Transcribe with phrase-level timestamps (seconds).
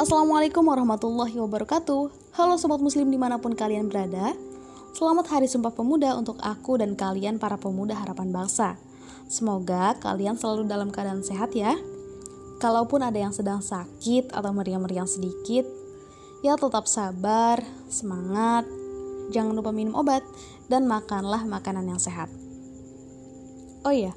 [0.00, 2.32] Assalamualaikum warahmatullahi wabarakatuh.
[2.32, 4.32] Halo Sobat Muslim di mana pun kalian berada.
[4.96, 8.80] Selamat Hari Sumpah Pemuda untuk aku dan kalian para pemuda harapan bangsa.
[9.28, 11.76] Semoga kalian selalu dalam keadaan sehat ya.
[12.64, 15.68] Kalaupun ada yang sedang sakit atau meriang-meriang sedikit
[16.40, 17.60] Ya tetap sabar,
[17.92, 18.64] semangat
[19.32, 20.24] Jangan lupa minum obat
[20.64, 22.32] Dan makanlah makanan yang sehat.
[23.84, 24.16] Oh iya,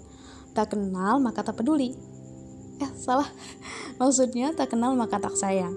[0.56, 2.13] tak kenal maka tak peduli
[2.84, 3.32] Eh, salah
[3.96, 5.72] Maksudnya tak kenal maka tak sayang.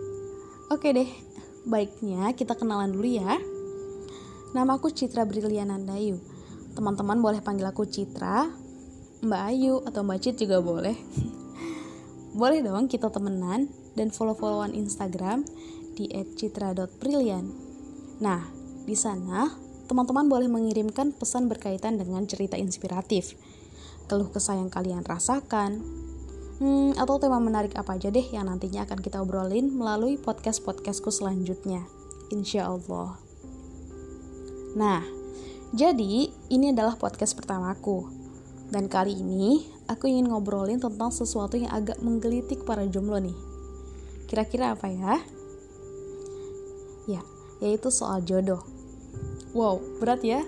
[0.73, 1.07] Oke deh,
[1.63, 3.39] baiknya kita kenalan dulu ya.
[4.51, 6.19] Nama aku Citra Briliana Dayu.
[6.75, 8.51] Teman-teman boleh panggil aku Citra,
[9.23, 10.97] Mbak Ayu atau Mbak Cit juga boleh.
[12.41, 15.47] boleh dong kita temenan dan follow-followan Instagram
[15.95, 17.47] di @citra.brilian.
[18.19, 18.43] Nah,
[18.83, 19.55] di sana
[19.87, 23.39] teman-teman boleh mengirimkan pesan berkaitan dengan cerita inspiratif,
[24.11, 26.06] keluh kesah yang kalian rasakan,
[26.61, 31.85] hmm, atau tema menarik apa aja deh yang nantinya akan kita obrolin melalui podcast-podcastku selanjutnya.
[32.33, 33.17] Insya Allah.
[34.77, 35.01] Nah,
[35.73, 38.13] jadi ini adalah podcast pertamaku.
[38.67, 43.37] Dan kali ini aku ingin ngobrolin tentang sesuatu yang agak menggelitik para jomblo nih.
[44.27, 45.23] Kira-kira apa ya?
[47.07, 47.23] Ya,
[47.63, 48.61] yaitu soal jodoh.
[49.55, 50.43] Wow, berat ya?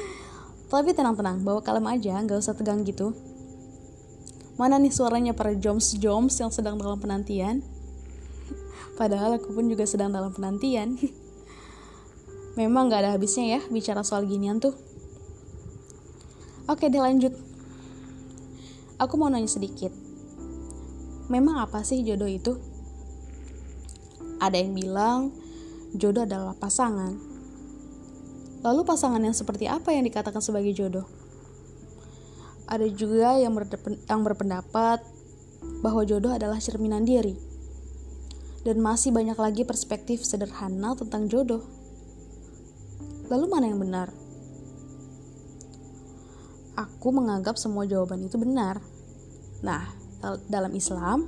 [0.72, 3.12] Tapi tenang-tenang, bawa kalem aja, nggak usah tegang gitu.
[4.60, 7.64] Mana nih suaranya para joms-joms yang sedang dalam penantian?
[9.00, 11.00] Padahal aku pun juga sedang dalam penantian.
[12.60, 14.76] Memang gak ada habisnya ya bicara soal ginian tuh.
[16.68, 17.32] Oke deh lanjut.
[19.00, 19.90] Aku mau nanya sedikit.
[21.32, 22.60] Memang apa sih jodoh itu?
[24.36, 25.32] Ada yang bilang
[25.96, 27.16] jodoh adalah pasangan.
[28.62, 31.21] Lalu pasangan yang seperti apa yang dikatakan sebagai jodoh?
[32.66, 33.54] Ada juga yang,
[34.06, 35.02] yang berpendapat
[35.82, 37.38] bahwa jodoh adalah cerminan diri.
[38.62, 41.66] Dan masih banyak lagi perspektif sederhana tentang jodoh.
[43.26, 44.14] Lalu mana yang benar?
[46.78, 48.78] Aku menganggap semua jawaban itu benar.
[49.66, 49.90] Nah,
[50.46, 51.26] dalam Islam,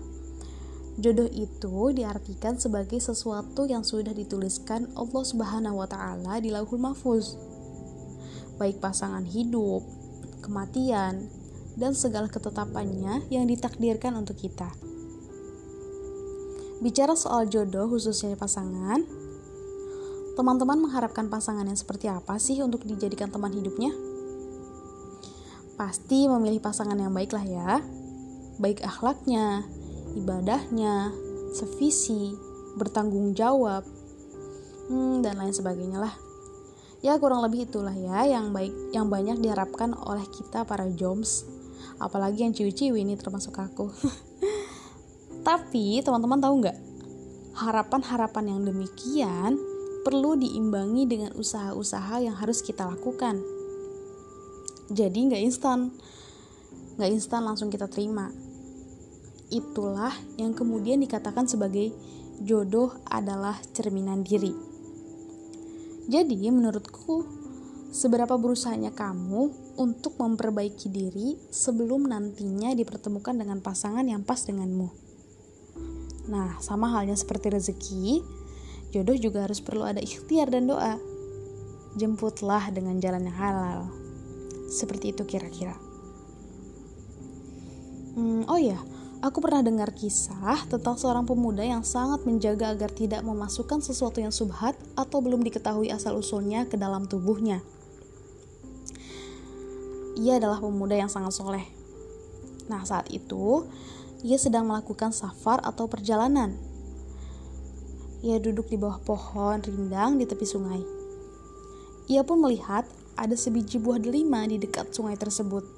[0.95, 7.35] jodoh itu diartikan sebagai sesuatu yang sudah dituliskan Allah Subhanahu wa taala di Lauhul Mahfuz.
[8.55, 9.83] Baik pasangan hidup,
[10.45, 11.33] kematian,
[11.75, 14.71] dan segala ketetapannya yang ditakdirkan untuk kita.
[16.85, 19.03] Bicara soal jodoh khususnya pasangan,
[20.37, 23.95] teman-teman mengharapkan pasangan yang seperti apa sih untuk dijadikan teman hidupnya?
[25.75, 27.71] Pasti memilih pasangan yang baik lah ya.
[28.61, 29.67] Baik akhlaknya,
[30.15, 31.11] ibadahnya,
[31.55, 32.35] sevisi,
[32.79, 33.83] bertanggung jawab,
[34.91, 36.15] hmm, dan lain sebagainya lah.
[37.05, 41.45] Ya kurang lebih itulah ya yang baik yang banyak diharapkan oleh kita para joms.
[42.01, 43.93] Apalagi yang ciwi-ciwi ini termasuk aku.
[45.49, 46.79] Tapi teman-teman tahu nggak?
[47.61, 49.61] Harapan-harapan yang demikian
[50.01, 53.45] perlu diimbangi dengan usaha-usaha yang harus kita lakukan.
[54.89, 55.93] Jadi nggak instan,
[56.97, 58.33] nggak instan langsung kita terima.
[59.53, 61.93] Itulah yang kemudian dikatakan sebagai
[62.41, 64.74] jodoh adalah cerminan diri.
[66.05, 67.25] Jadi, menurutku,
[67.95, 74.89] seberapa berusahanya kamu untuk memperbaiki diri sebelum nantinya dipertemukan dengan pasangan yang pas denganmu.
[76.29, 78.07] Nah, sama halnya seperti rezeki,
[78.93, 80.97] jodoh juga harus perlu ada ikhtiar dan doa.
[81.95, 83.81] Jemputlah dengan jalan yang halal.
[84.69, 85.77] Seperti itu kira-kira.
[88.15, 88.79] Hmm, oh ya,
[89.25, 94.29] Aku pernah dengar kisah tentang seorang pemuda yang sangat menjaga agar tidak memasukkan sesuatu yang
[94.29, 97.65] subhat atau belum diketahui asal-usulnya ke dalam tubuhnya.
[100.21, 101.65] Ia adalah pemuda yang sangat soleh.
[102.69, 103.65] Nah, saat itu
[104.21, 106.61] ia sedang melakukan safar atau perjalanan.
[108.21, 110.85] Ia duduk di bawah pohon rindang di tepi sungai.
[112.13, 112.85] Ia pun melihat
[113.17, 115.74] ada sebiji buah delima di dekat sungai tersebut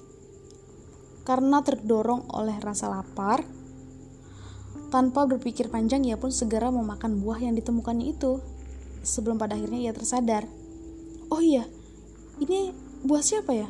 [1.27, 3.43] karena terdorong oleh rasa lapar.
[4.95, 8.39] Tanpa berpikir panjang, ia pun segera memakan buah yang ditemukannya itu.
[9.03, 10.47] Sebelum pada akhirnya ia tersadar.
[11.27, 11.67] Oh iya,
[12.39, 12.71] ini
[13.03, 13.67] buah siapa ya?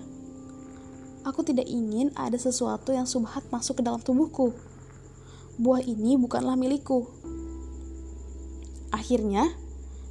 [1.25, 4.53] Aku tidak ingin ada sesuatu yang subhat masuk ke dalam tubuhku.
[5.57, 7.09] Buah ini bukanlah milikku.
[8.93, 9.51] Akhirnya,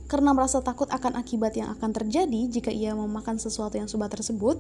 [0.09, 4.57] karena merasa takut akan akibat yang akan terjadi jika ia memakan sesuatu yang subhat tersebut,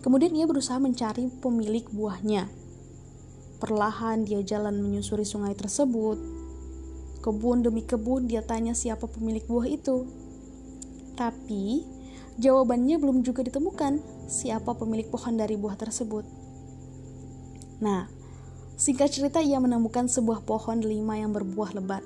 [0.00, 2.48] Kemudian ia berusaha mencari pemilik buahnya.
[3.60, 6.16] Perlahan dia jalan menyusuri sungai tersebut.
[7.20, 10.08] Kebun demi kebun dia tanya siapa pemilik buah itu.
[11.16, 11.84] Tapi
[12.40, 16.24] jawabannya belum juga ditemukan siapa pemilik pohon dari buah tersebut.
[17.84, 18.20] Nah,
[18.80, 22.00] Singkat cerita, ia menemukan sebuah pohon delima yang berbuah lebat.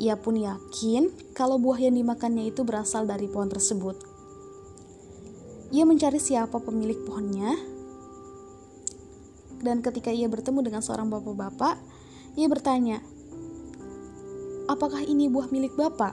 [0.00, 4.00] Ia pun yakin kalau buah yang dimakannya itu berasal dari pohon tersebut.
[5.72, 7.56] Ia mencari siapa pemilik pohonnya,
[9.64, 11.80] dan ketika ia bertemu dengan seorang bapak-bapak,
[12.36, 13.00] ia bertanya,
[14.68, 16.12] "Apakah ini buah milik bapak?"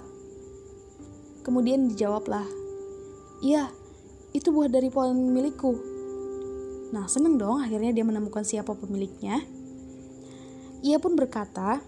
[1.44, 2.48] Kemudian dijawablah,
[3.44, 3.68] "Iya,
[4.32, 5.76] itu buah dari pohon milikku."
[6.90, 9.44] Nah, seneng dong akhirnya dia menemukan siapa pemiliknya.
[10.82, 11.84] Ia pun berkata,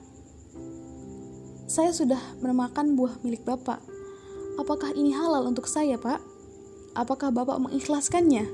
[1.72, 3.80] saya sudah memakan buah milik Bapak.
[4.60, 6.20] Apakah ini halal untuk saya, Pak?
[6.92, 8.52] Apakah Bapak mengikhlaskannya?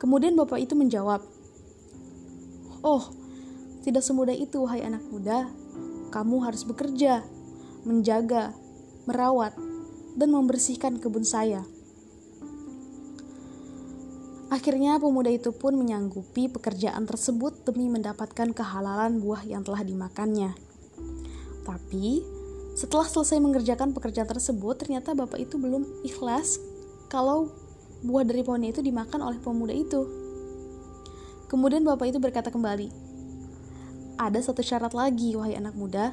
[0.00, 1.20] Kemudian Bapak itu menjawab,
[2.80, 3.12] Oh,
[3.84, 5.52] tidak semudah itu, hai anak muda.
[6.08, 7.26] Kamu harus bekerja,
[7.84, 8.56] menjaga,
[9.04, 9.52] merawat,
[10.16, 11.66] dan membersihkan kebun saya.
[14.48, 20.56] Akhirnya pemuda itu pun menyanggupi pekerjaan tersebut demi mendapatkan kehalalan buah yang telah dimakannya.
[21.68, 22.24] Tapi,
[22.72, 26.77] setelah selesai mengerjakan pekerjaan tersebut, ternyata bapak itu belum ikhlas
[27.08, 27.50] kalau
[28.04, 30.06] buah dari pohonnya itu dimakan oleh pemuda itu.
[31.48, 32.92] Kemudian bapak itu berkata kembali,
[34.20, 36.12] "Ada satu syarat lagi, wahai anak muda.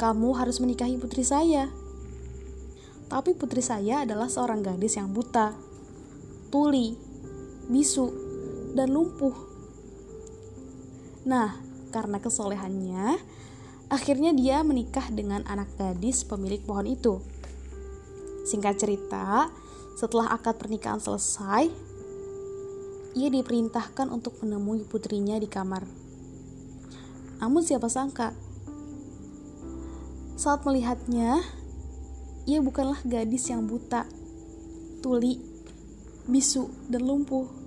[0.00, 1.68] Kamu harus menikahi putri saya."
[3.10, 5.52] Tapi putri saya adalah seorang gadis yang buta,
[6.48, 6.94] tuli,
[7.66, 8.06] bisu,
[8.78, 9.34] dan lumpuh.
[11.26, 11.58] Nah,
[11.90, 13.18] karena kesolehannya,
[13.90, 17.18] akhirnya dia menikah dengan anak gadis pemilik pohon itu.
[18.46, 19.50] Singkat cerita,
[20.00, 21.68] setelah akad pernikahan selesai,
[23.12, 25.84] ia diperintahkan untuk menemui putrinya di kamar.
[27.44, 28.32] Namun siapa sangka,
[30.40, 31.44] saat melihatnya,
[32.48, 34.08] ia bukanlah gadis yang buta,
[35.04, 35.36] tuli,
[36.24, 37.60] bisu, dan lumpuh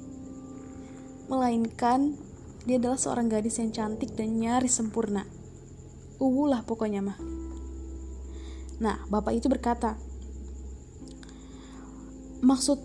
[1.29, 2.17] melainkan
[2.65, 5.27] dia adalah seorang gadis yang cantik dan nyaris sempurna.
[6.17, 7.19] Uwu lah pokoknya mah.
[8.79, 9.99] Nah, bapak itu berkata,
[12.43, 12.77] maksud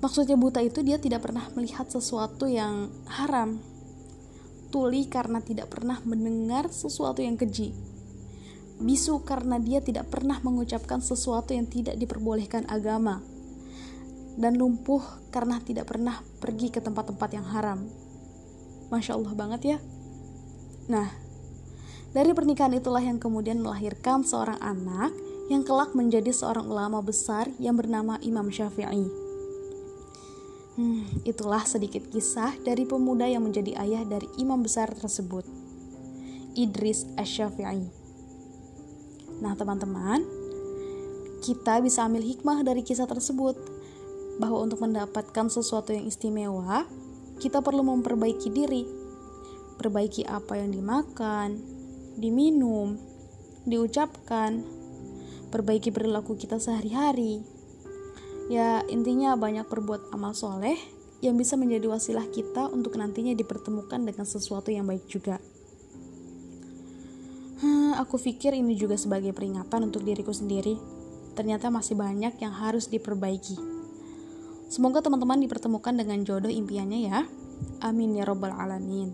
[0.00, 3.60] maksudnya buta itu dia tidak pernah melihat sesuatu yang haram.
[4.70, 7.74] Tuli karena tidak pernah mendengar sesuatu yang keji.
[8.80, 13.20] Bisu karena dia tidak pernah mengucapkan sesuatu yang tidak diperbolehkan agama
[14.40, 17.84] dan lumpuh karena tidak pernah pergi ke tempat-tempat yang haram.
[18.88, 19.78] Masya Allah banget ya.
[20.88, 21.12] Nah,
[22.10, 25.12] dari pernikahan itulah yang kemudian melahirkan seorang anak
[25.50, 29.10] yang kelak menjadi seorang ulama besar yang bernama Imam Syafi'i.
[30.78, 35.42] Hmm, itulah sedikit kisah dari pemuda yang menjadi ayah dari imam besar tersebut,
[36.54, 37.90] Idris Asy-Syafi'i.
[39.42, 40.22] Nah, teman-teman,
[41.42, 43.58] kita bisa ambil hikmah dari kisah tersebut
[44.38, 46.86] bahwa untuk mendapatkan sesuatu yang istimewa,
[47.42, 48.86] kita perlu memperbaiki diri.
[49.82, 51.58] Perbaiki apa yang dimakan,
[52.16, 53.00] diminum,
[53.66, 54.79] diucapkan,
[55.50, 57.42] perbaiki perilaku kita sehari-hari.
[58.50, 60.78] Ya, intinya banyak perbuat amal soleh
[61.20, 65.38] yang bisa menjadi wasilah kita untuk nantinya dipertemukan dengan sesuatu yang baik juga.
[67.60, 70.80] Hmm, aku pikir ini juga sebagai peringatan untuk diriku sendiri.
[71.36, 73.54] Ternyata masih banyak yang harus diperbaiki.
[74.72, 77.20] Semoga teman-teman dipertemukan dengan jodoh impiannya ya.
[77.84, 79.12] Amin ya robbal alamin.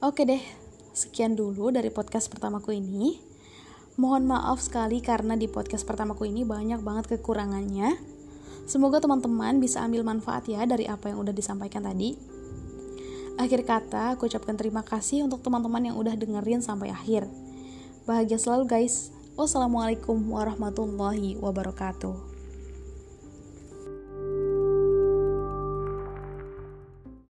[0.00, 0.40] Oke deh,
[0.96, 3.29] sekian dulu dari podcast pertamaku ini.
[4.00, 8.00] Mohon maaf sekali karena di podcast pertamaku ini banyak banget kekurangannya.
[8.64, 12.16] Semoga teman-teman bisa ambil manfaat ya dari apa yang udah disampaikan tadi.
[13.36, 17.28] Akhir kata, aku ucapkan terima kasih untuk teman-teman yang udah dengerin sampai akhir.
[18.08, 19.12] Bahagia selalu guys.
[19.36, 22.29] Wassalamualaikum warahmatullahi wabarakatuh.